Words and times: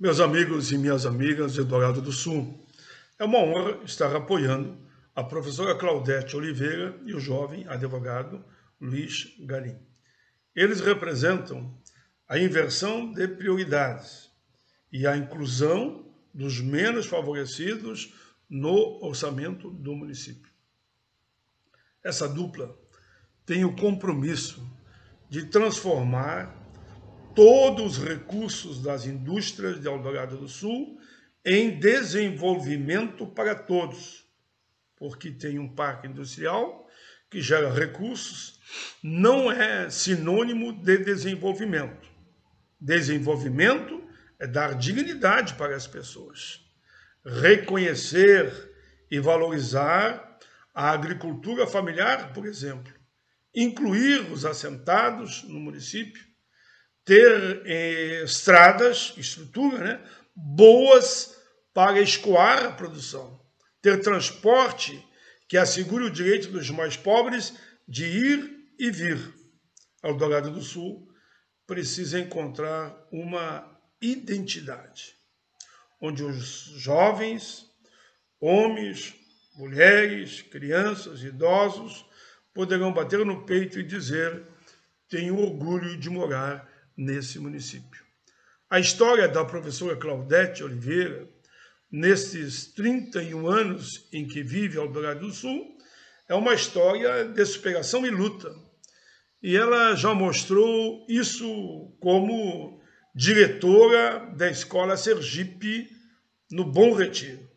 Meus 0.00 0.18
amigos 0.18 0.72
e 0.72 0.78
minhas 0.78 1.04
amigas 1.04 1.52
de 1.52 1.62
Dourado 1.62 2.00
do 2.00 2.10
Sul, 2.10 2.66
é 3.18 3.24
uma 3.24 3.36
honra 3.36 3.84
estar 3.84 4.16
apoiando 4.16 4.78
a 5.14 5.22
professora 5.22 5.76
Claudete 5.76 6.34
Oliveira 6.34 6.98
e 7.04 7.12
o 7.12 7.20
jovem 7.20 7.68
advogado 7.68 8.42
Luiz 8.80 9.36
Garim. 9.40 9.78
Eles 10.56 10.80
representam 10.80 11.78
a 12.26 12.38
inversão 12.38 13.12
de 13.12 13.28
prioridades 13.28 14.30
e 14.90 15.06
a 15.06 15.14
inclusão 15.18 16.10
dos 16.32 16.62
menos 16.62 17.04
favorecidos 17.04 18.14
no 18.48 19.04
orçamento 19.04 19.70
do 19.70 19.94
município. 19.94 20.50
Essa 22.02 22.26
dupla 22.26 22.74
tem 23.44 23.66
o 23.66 23.76
compromisso 23.76 24.66
de 25.28 25.44
transformar 25.44 26.56
todos 27.34 27.98
os 27.98 28.04
recursos 28.04 28.82
das 28.82 29.06
indústrias 29.06 29.80
de 29.80 29.86
Eldorado 29.86 30.36
do 30.36 30.48
Sul 30.48 30.98
em 31.44 31.78
desenvolvimento 31.78 33.26
para 33.26 33.54
todos, 33.54 34.26
porque 34.96 35.30
tem 35.30 35.58
um 35.58 35.68
parque 35.68 36.06
industrial 36.06 36.86
que 37.30 37.40
gera 37.40 37.72
recursos, 37.72 38.60
não 39.02 39.50
é 39.50 39.88
sinônimo 39.88 40.72
de 40.72 40.98
desenvolvimento. 40.98 42.08
Desenvolvimento 42.80 44.02
é 44.38 44.46
dar 44.46 44.74
dignidade 44.74 45.54
para 45.54 45.76
as 45.76 45.86
pessoas, 45.86 46.60
reconhecer 47.24 48.70
e 49.10 49.20
valorizar 49.20 50.38
a 50.74 50.90
agricultura 50.90 51.66
familiar, 51.66 52.32
por 52.32 52.46
exemplo, 52.46 52.92
incluir 53.54 54.30
os 54.32 54.44
assentados 54.44 55.42
no 55.44 55.60
município, 55.60 56.29
ter 57.04 57.62
eh, 57.64 58.22
estradas, 58.24 59.14
estrutura, 59.16 59.78
né, 59.78 60.00
boas 60.34 61.36
para 61.72 62.00
escoar 62.00 62.64
a 62.64 62.72
produção, 62.72 63.40
ter 63.80 64.00
transporte 64.00 65.04
que 65.48 65.56
assegure 65.56 66.04
o 66.04 66.10
direito 66.10 66.48
dos 66.48 66.70
mais 66.70 66.96
pobres 66.96 67.54
de 67.88 68.04
ir 68.04 68.68
e 68.78 68.90
vir. 68.90 69.34
Eldorado 70.02 70.50
do 70.50 70.62
Sul 70.62 71.08
precisa 71.66 72.18
encontrar 72.18 72.96
uma 73.12 73.78
identidade, 74.00 75.16
onde 76.00 76.22
os 76.22 76.72
jovens, 76.76 77.66
homens, 78.40 79.14
mulheres, 79.56 80.42
crianças, 80.42 81.22
idosos 81.22 82.04
poderão 82.54 82.92
bater 82.92 83.24
no 83.24 83.44
peito 83.44 83.78
e 83.78 83.84
dizer: 83.84 84.42
tenho 85.08 85.38
orgulho 85.38 85.96
de 85.96 86.08
morar 86.08 86.68
nesse 87.00 87.38
município. 87.38 88.04
A 88.68 88.78
história 88.78 89.26
da 89.26 89.42
professora 89.42 89.96
Claudete 89.96 90.62
Oliveira, 90.62 91.26
nesses 91.90 92.72
31 92.74 93.48
anos 93.48 94.06
em 94.12 94.28
que 94.28 94.42
vive 94.42 94.78
Eldorado 94.78 95.20
do 95.20 95.32
Sul, 95.32 95.78
é 96.28 96.34
uma 96.34 96.52
história 96.52 97.24
de 97.24 97.44
superação 97.46 98.06
e 98.06 98.10
luta. 98.10 98.54
E 99.42 99.56
ela 99.56 99.94
já 99.94 100.14
mostrou 100.14 101.06
isso 101.08 101.90
como 102.00 102.80
diretora 103.14 104.30
da 104.36 104.50
Escola 104.50 104.96
Sergipe 104.96 105.88
no 106.50 106.70
Bom 106.70 106.92
Retiro. 106.92 107.48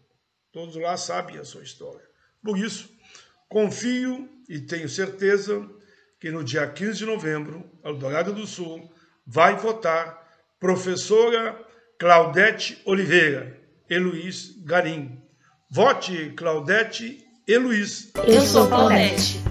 Todos 0.53 0.75
lá 0.77 0.95
sabem 0.95 1.37
a 1.37 1.43
sua 1.43 1.63
história. 1.63 2.07
Por 2.41 2.57
isso, 2.57 2.89
confio 3.49 4.29
e 4.47 4.61
tenho 4.61 4.87
certeza 4.87 5.69
que 6.19 6.31
no 6.31 6.43
dia 6.43 6.65
15 6.65 6.99
de 6.99 7.05
novembro, 7.05 7.69
Eldorado 7.83 8.31
do 8.31 8.47
Sul 8.47 8.89
vai 9.25 9.55
votar 9.55 10.21
professora 10.59 11.59
Claudete 11.99 12.81
Oliveira 12.85 13.59
e 13.89 13.97
Luiz 13.97 14.55
Garim. 14.63 15.21
Vote 15.69 16.33
Claudete 16.35 17.23
e 17.47 17.57
Luiz. 17.57 18.11
Eu 18.25 18.41
sou 18.41 18.67
Claudete. 18.67 19.41